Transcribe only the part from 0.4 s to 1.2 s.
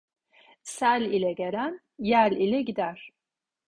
Sel